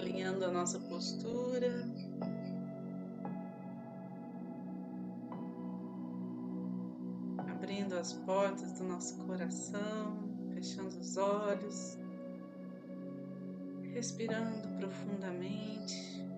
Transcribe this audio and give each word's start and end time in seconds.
alinhando 0.00 0.44
a 0.44 0.50
nossa 0.50 0.78
postura. 0.80 1.86
Abrindo 7.38 7.94
as 7.96 8.14
portas 8.14 8.72
do 8.72 8.84
nosso 8.84 9.16
coração, 9.26 10.16
fechando 10.54 10.98
os 10.98 11.16
olhos, 11.16 11.98
respirando 13.92 14.68
profundamente. 14.78 16.29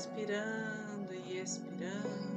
Inspirando 0.00 1.12
e 1.12 1.38
expirando. 1.40 2.30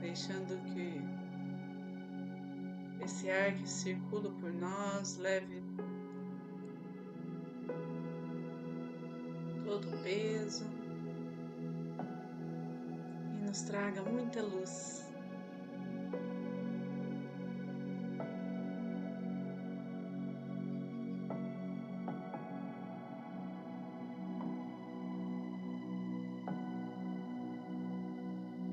Deixando 0.00 0.58
que 0.64 1.00
esse 3.04 3.30
ar 3.30 3.54
que 3.54 3.68
circula 3.68 4.30
por 4.40 4.52
nós 4.52 5.16
leve 5.18 5.62
todo 9.64 9.94
o 9.94 9.98
peso 10.02 10.77
nos 13.58 13.62
traga 13.62 14.02
muita 14.02 14.40
luz. 14.40 15.04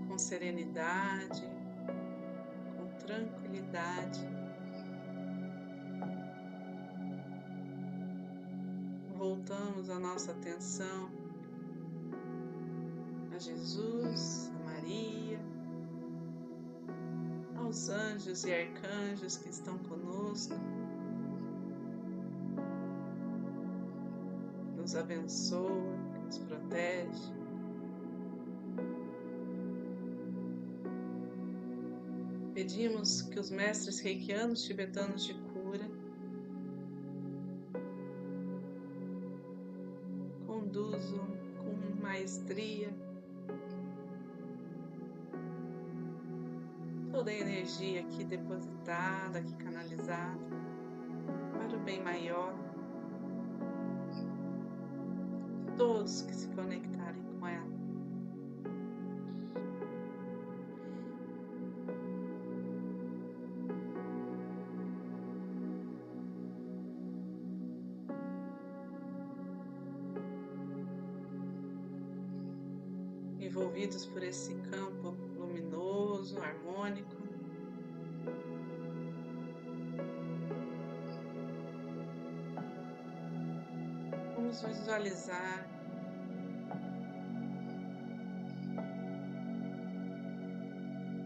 Com 0.07 0.17
serenidade, 0.17 1.43
com 2.77 2.87
tranquilidade. 3.05 4.35
voltamos 9.17 9.89
a 9.89 9.97
nossa 9.97 10.31
atenção 10.31 11.09
a 13.33 13.39
Jesus, 13.39 14.44
Maria, 14.85 15.39
aos 17.57 17.89
anjos 17.89 18.43
e 18.45 18.53
arcanjos 18.53 19.37
que 19.37 19.49
estão 19.49 19.79
conosco. 19.79 20.53
Nos 24.77 24.95
abençoa, 24.95 25.97
nos 26.25 26.37
protege. 26.37 27.33
Pedimos 32.53 33.23
que 33.23 33.39
os 33.39 33.49
mestres 33.49 33.99
reikianos 33.99 34.63
tibetanos 34.63 35.25
de 35.25 35.33
aqui 48.25 48.37
depositada, 48.37 49.39
aqui 49.39 49.53
canalizada, 49.55 50.39
para 51.53 51.77
o 51.77 51.79
bem 51.81 52.01
maior. 52.03 52.53
Todos 55.77 56.23
que 56.23 56.33
se 56.33 56.47
conectarem 56.49 57.21
com 57.39 57.47
ela. 57.47 57.75
envolvidos 73.39 74.07
por 74.07 74.23
esse 74.23 74.55
campo 74.55 75.15
luminoso, 75.37 76.39
harmônico. 76.39 77.24
Vamos 84.61 84.77
visualizar 84.79 85.65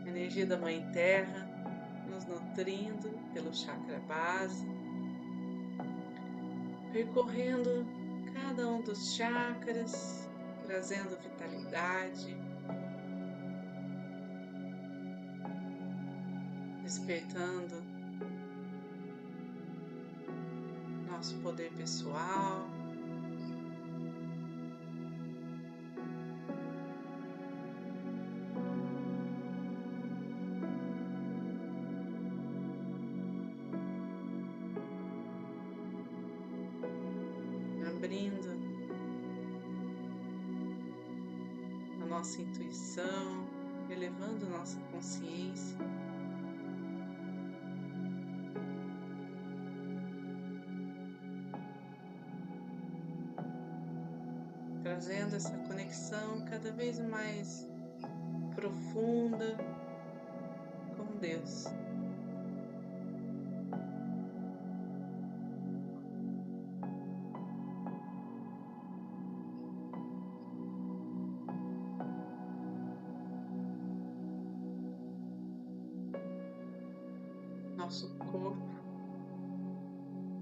a 0.03 0.09
energia 0.09 0.47
da 0.47 0.57
Mãe 0.57 0.81
Terra 0.91 1.47
nos 2.09 2.25
nutrindo 2.25 3.11
pelo 3.31 3.53
chakra 3.53 3.99
base, 4.07 4.65
percorrendo 6.91 7.85
cada 8.33 8.67
um 8.67 8.81
dos 8.81 9.13
chakras 9.13 10.27
trazendo 10.65 11.15
vitalidade, 11.21 12.35
despertando 16.81 17.83
nosso 21.07 21.37
poder 21.41 21.71
pessoal. 21.73 22.78
Nossa 42.19 42.41
intuição, 42.41 43.47
elevando 43.89 44.45
nossa 44.49 44.77
consciência. 44.91 45.77
Trazendo 54.83 55.37
essa 55.37 55.57
conexão 55.59 56.43
cada 56.49 56.73
vez 56.73 56.99
mais 56.99 57.65
profunda 58.53 59.55
com 60.97 61.17
Deus. 61.19 61.67
Corpo 78.19 78.69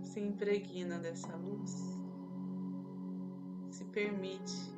se 0.03 0.19
impregna 0.19 0.99
dessa 0.99 1.35
luz, 1.35 1.97
se 3.69 3.85
permite 3.85 4.73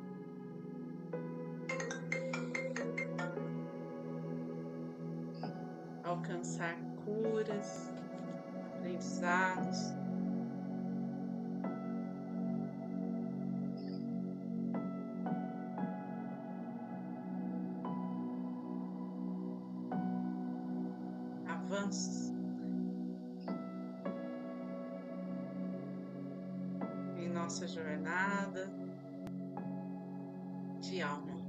alcançar 6.04 6.76
curas, 7.04 7.90
aprendizados. 8.76 9.99
De 30.90 31.02
alma. 31.02 31.40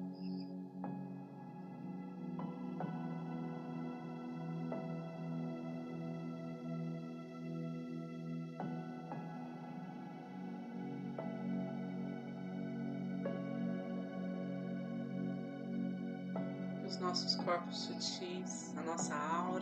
nossos 17.01 17.35
corpos 17.35 17.77
sutis, 17.77 18.73
a 18.77 18.81
nossa 18.83 19.15
aura. 19.15 19.60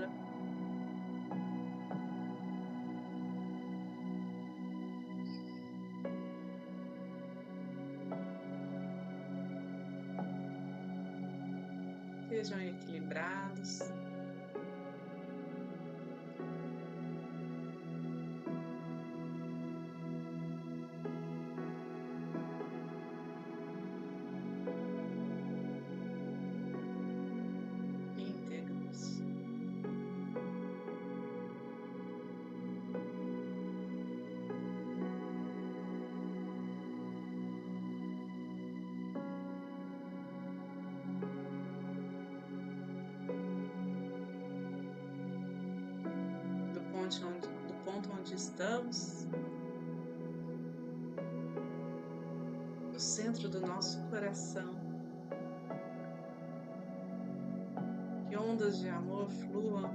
Onde 48.30 48.36
estamos, 48.36 49.28
no 52.94 53.00
centro 53.00 53.50
do 53.50 53.60
nosso 53.60 54.00
coração, 54.10 54.76
que 58.28 58.38
ondas 58.38 58.78
de 58.80 58.90
amor 58.90 59.32
fluam 59.32 59.90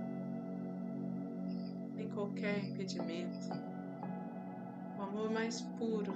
sem 1.94 2.08
qualquer 2.08 2.64
impedimento, 2.70 3.50
o 4.98 5.02
amor 5.02 5.30
mais 5.30 5.60
puro 5.78 6.12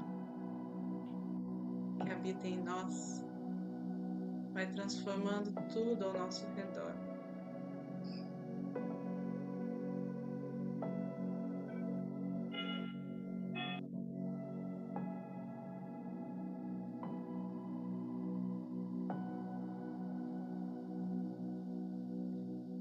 que 2.05 2.11
habita 2.11 2.49
em 2.49 2.59
nós 2.65 3.25
vai 4.53 4.67
transformando 4.67 5.53
tudo 5.73 6.05
ao 6.05 6.15
nosso 6.15 6.45
redor. 6.57 6.98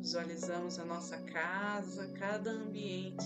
Visualizamos 0.07 0.79
a 0.79 0.85
nossa 0.85 1.17
casa, 1.17 2.07
cada 2.17 2.49
ambiente. 2.49 3.25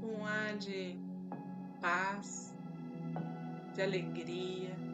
Um 0.00 0.24
ar 0.24 0.56
de 0.56 0.96
paz, 1.80 2.54
de 3.74 3.82
alegria. 3.82 4.85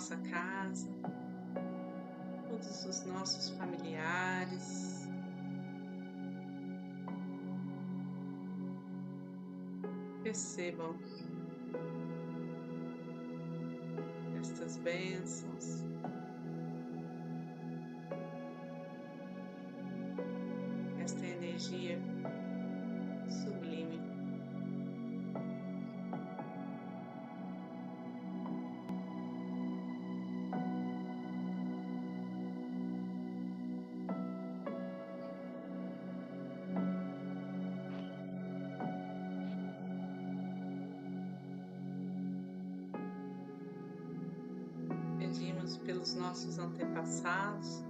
Nossa 0.00 0.16
casa, 0.30 0.88
todos 2.48 2.86
os 2.86 3.04
nossos 3.04 3.50
familiares. 3.50 5.06
Percebam 10.22 10.96
estas 14.40 14.78
bênçãos. 14.78 15.84
Pelos 45.78 46.14
nossos 46.14 46.58
antepassados. 46.58 47.82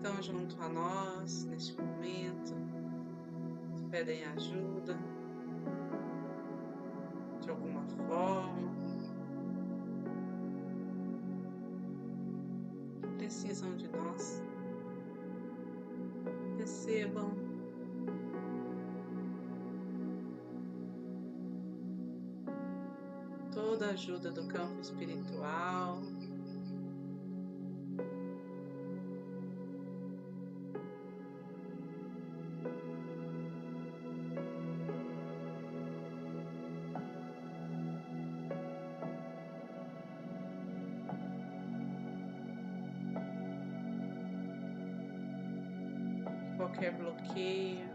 Estão 0.00 0.22
junto 0.22 0.56
a 0.62 0.66
nós 0.66 1.44
neste 1.44 1.78
momento, 1.78 2.54
que 3.76 3.84
pedem 3.90 4.24
ajuda 4.24 4.98
de 7.42 7.50
alguma 7.50 7.84
forma, 8.08 8.72
que 13.02 13.08
precisam 13.18 13.76
de 13.76 13.88
nós. 13.88 14.42
Recebam 16.56 17.34
toda 23.52 23.88
a 23.88 23.90
ajuda 23.90 24.30
do 24.30 24.46
campo 24.48 24.80
espiritual. 24.80 26.00
Qualquer 46.70 46.92
bloqueio. 46.92 47.89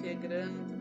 Integrando 0.00 0.80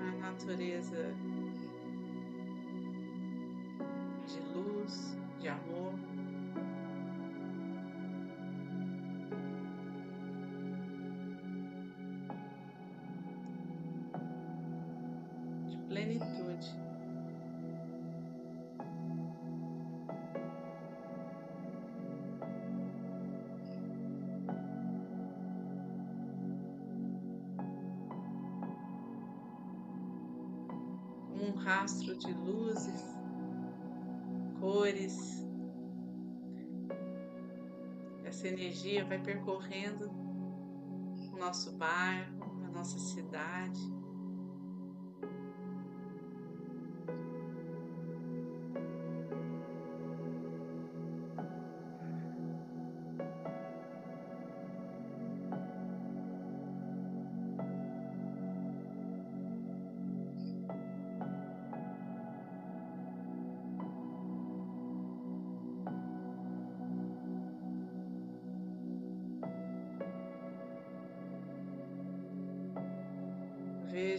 a 0.00 0.12
natureza 0.22 1.14
rastro 31.54 32.16
de 32.16 32.32
luzes, 32.32 33.02
cores. 34.60 35.42
Essa 38.24 38.48
energia 38.48 39.04
vai 39.04 39.18
percorrendo 39.18 40.10
o 41.32 41.36
nosso 41.38 41.72
bairro, 41.72 42.64
a 42.64 42.70
nossa 42.70 42.98
cidade. 42.98 43.80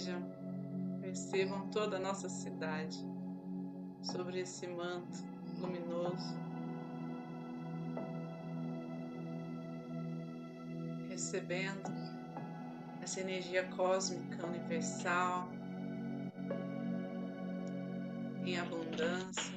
Vejam, 0.04 0.22
percebam 1.00 1.70
toda 1.70 1.96
a 1.96 2.00
nossa 2.00 2.28
cidade 2.28 3.00
sobre 4.02 4.42
esse 4.42 4.68
manto 4.68 5.24
luminoso. 5.62 6.36
Recebendo 11.08 11.90
essa 13.02 13.22
energia 13.22 13.64
cósmica 13.70 14.46
universal 14.46 15.48
em 18.46 18.58
abundância. 18.58 19.53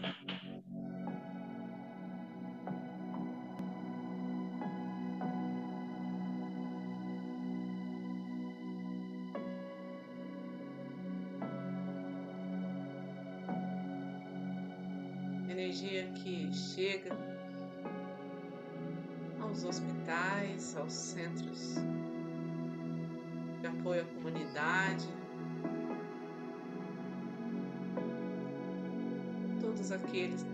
Energia 15.76 16.06
que 16.14 16.52
chega 16.54 17.16
aos 19.40 19.64
hospitais, 19.64 20.74
aos 20.76 20.92
centros 20.92 21.74
de 23.60 23.66
apoio 23.66 24.02
à 24.02 24.04
comunidade, 24.04 25.06
todos 29.60 29.92
aqueles 29.92 30.42
que 30.42 30.50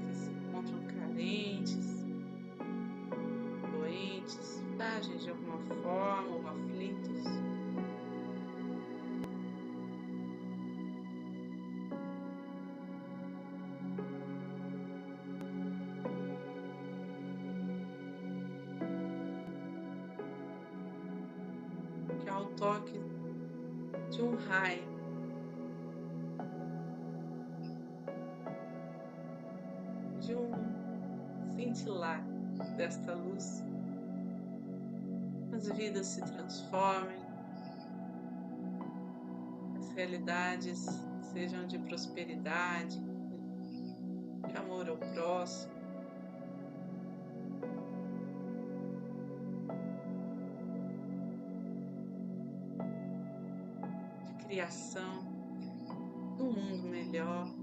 toque 22.56 23.00
de 24.10 24.22
um 24.22 24.36
raio. 24.36 24.92
De 30.20 30.34
um 30.34 30.52
cintilar 31.54 32.22
desta 32.76 33.14
luz, 33.14 33.64
as 35.52 35.68
vidas 35.76 36.06
se 36.06 36.20
transformem, 36.22 37.20
as 39.78 39.90
realidades 39.92 40.86
sejam 41.32 41.66
de 41.66 41.78
prosperidade, 41.78 43.00
de 44.48 44.56
amor 44.56 44.88
ao 44.88 44.96
próximo. 44.96 45.71
Criação 54.52 55.24
do 56.36 56.44
mundo 56.44 56.86
melhor. 56.86 57.61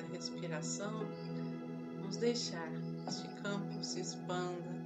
Cada 0.00 0.12
respiração, 0.12 1.06
vamos 1.96 2.16
deixar 2.16 2.68
este 3.06 3.28
campo 3.42 3.82
se 3.82 4.00
expanda 4.00 4.80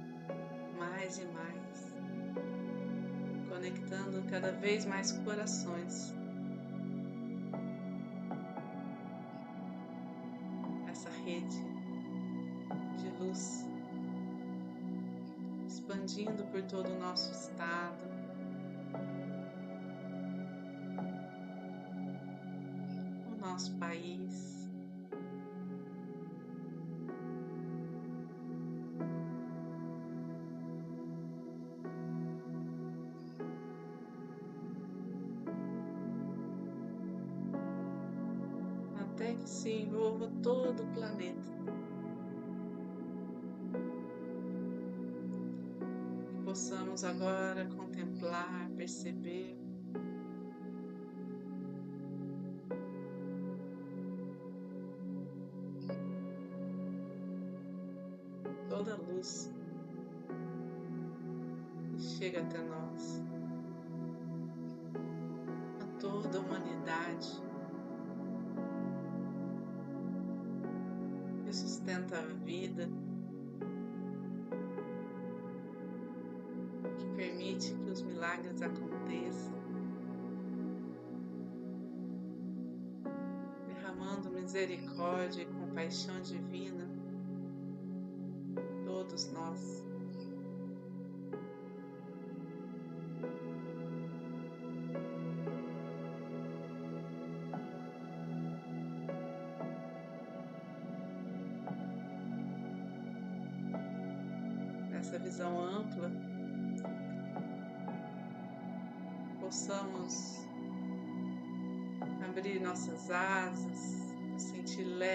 mais 0.77 1.17
e 1.17 1.25
mais, 1.25 1.93
conectando 3.49 4.29
cada 4.29 4.51
vez 4.51 4.85
mais 4.85 5.13
corações. 5.23 6.13
Essa 10.89 11.09
rede 11.23 11.63
de 12.97 13.09
luz 13.19 13.65
expandindo 15.67 16.43
por 16.45 16.61
todo 16.63 16.91
o 16.91 16.99
nosso 16.99 17.31
estado. 17.31 18.15
o 23.31 23.37
Nosso 23.39 23.71
país. 23.77 24.64
Se 39.65 39.81
envolva 39.81 40.29
todo 40.43 40.83
o 40.83 40.87
planeta. 40.93 41.41
Que 46.27 46.43
possamos 46.43 47.03
agora 47.03 47.65
contemplar, 47.75 48.69
perceber. 48.77 49.57
Toda 58.69 58.93
a 58.93 58.97
luz 58.97 59.54
aconteçam, 78.65 79.53
derramando 83.67 84.29
misericórdia 84.31 85.43
e 85.43 85.45
compaixão 85.45 86.19
divina, 86.21 86.87
todos 88.85 89.31
nós. 89.31 89.83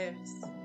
lives. 0.00 0.59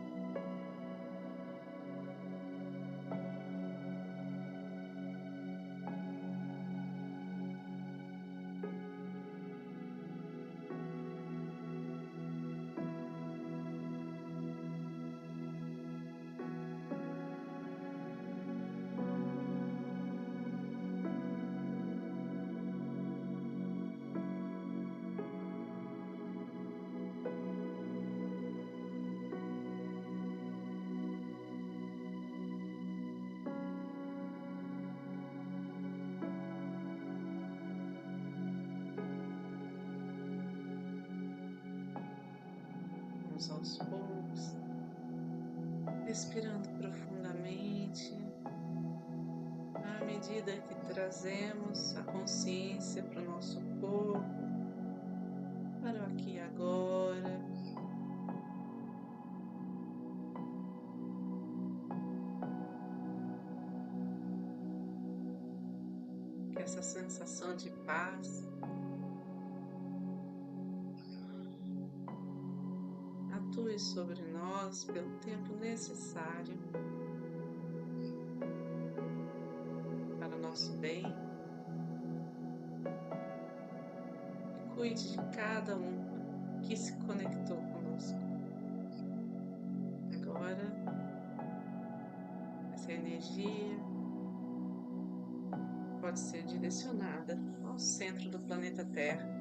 Aos 43.35 43.77
poucos, 43.79 44.55
respirando 46.05 46.69
profundamente, 46.69 48.17
à 49.75 50.05
medida 50.05 50.53
que 50.53 50.75
trazemos 50.93 51.97
a 51.97 52.03
consciência 52.03 53.03
para 53.03 53.21
o 53.21 53.25
nosso 53.25 53.59
corpo, 53.81 54.23
para 55.81 56.01
o 56.01 56.05
aqui 56.05 56.35
e 56.35 56.39
agora. 56.39 57.41
Que 66.53 66.61
essa 66.61 66.81
sensação 66.81 67.53
de 67.57 67.69
paz 67.85 68.47
atue 73.55 73.79
sobre 73.79 74.21
nós 74.33 74.83
pelo 74.83 75.09
tempo 75.19 75.55
necessário 75.55 76.57
para 80.19 80.35
o 80.35 80.39
nosso 80.41 80.73
bem. 80.73 81.05
E 84.59 84.75
cuide 84.75 85.11
de 85.11 85.17
cada 85.35 85.77
um 85.77 86.59
que 86.63 86.75
se 86.75 86.93
conectou 87.05 87.57
conosco. 87.57 88.19
Agora, 90.13 90.67
essa 92.73 92.91
energia 92.91 93.79
pode 96.01 96.19
ser 96.19 96.43
direcionada 96.43 97.39
ao 97.63 97.79
centro 97.79 98.29
do 98.29 98.39
planeta 98.39 98.83
Terra. 98.83 99.34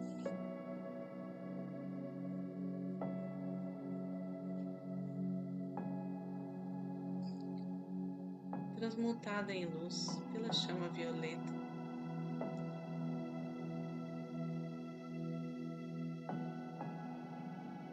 Transmutada 9.34 9.52
em 9.52 9.64
luz 9.66 10.20
pela 10.32 10.52
chama 10.52 10.88
violeta. 10.88 11.52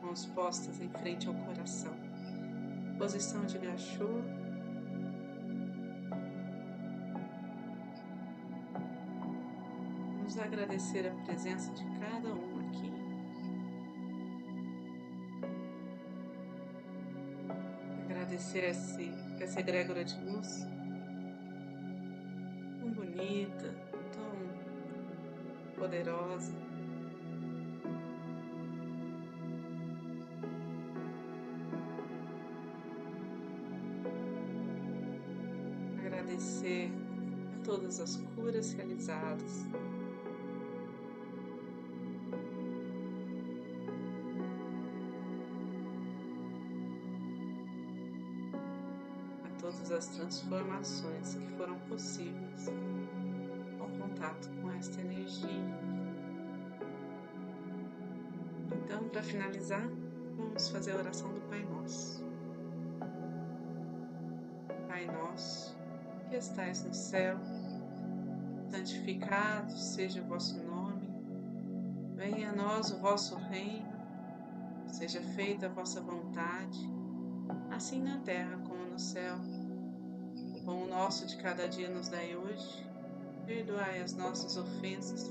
Mãos 0.03 0.25
postas 0.27 0.79
em 0.79 0.89
frente 0.89 1.27
ao 1.27 1.33
coração. 1.33 1.93
Posição 2.97 3.45
de 3.45 3.57
gachô. 3.57 4.21
Vamos 10.17 10.37
agradecer 10.37 11.07
a 11.07 11.25
presença 11.25 11.73
de 11.73 11.83
cada 11.99 12.33
um 12.33 12.69
aqui. 12.69 12.91
Agradecer 18.05 18.63
essa 18.63 19.59
egrégora 19.59 20.05
de 20.05 20.15
luz 20.23 20.67
Agradecer 36.31 36.89
a 37.59 37.63
todas 37.65 37.99
as 37.99 38.15
curas 38.35 38.71
realizadas. 38.71 39.65
todas 49.59 49.91
as 49.91 50.07
transformações 50.07 51.35
que 51.35 51.47
foram 51.55 51.77
possíveis 51.81 52.67
ao 53.79 53.87
contato 53.89 54.49
com 54.59 54.71
esta 54.71 54.99
energia. 55.01 55.49
Então, 58.73 59.07
para 59.09 59.21
finalizar, 59.21 59.87
vamos 60.35 60.67
fazer 60.69 60.93
a 60.93 60.97
oração 60.97 61.31
do 61.31 61.41
Pai 61.41 61.63
Nosso. 61.63 62.25
Pai 64.87 65.05
Nosso, 65.05 65.80
que 66.31 66.37
estais 66.37 66.85
no 66.85 66.93
céu, 66.93 67.37
santificado 68.69 69.77
seja 69.77 70.21
o 70.21 70.25
vosso 70.27 70.57
nome, 70.63 71.09
venha 72.15 72.51
a 72.51 72.55
nós 72.55 72.89
o 72.89 72.99
vosso 72.99 73.35
reino, 73.35 73.91
seja 74.87 75.21
feita 75.21 75.65
a 75.65 75.69
vossa 75.69 75.99
vontade, 75.99 76.89
assim 77.69 78.01
na 78.01 78.17
terra 78.19 78.57
como 78.65 78.85
no 78.85 78.97
céu. 78.97 79.35
O 80.55 80.63
pão 80.63 80.87
nosso 80.87 81.27
de 81.27 81.35
cada 81.35 81.67
dia 81.67 81.89
nos 81.89 82.07
dai 82.07 82.33
hoje. 82.33 82.89
Perdoai 83.45 84.01
as 84.01 84.13
nossas 84.13 84.55
ofensas, 84.55 85.29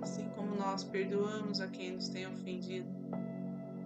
assim 0.00 0.28
como 0.30 0.56
nós 0.56 0.82
perdoamos 0.82 1.60
a 1.60 1.68
quem 1.68 1.92
nos 1.92 2.08
tem 2.08 2.26
ofendido. 2.26 2.88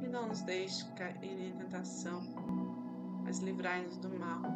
E 0.02 0.08
não 0.08 0.28
nos 0.28 0.40
deixe 0.40 0.82
cair 0.92 1.38
em 1.38 1.52
tentação, 1.52 2.22
mas 3.22 3.40
livrai-nos 3.40 3.98
do 3.98 4.08
mal. 4.18 4.55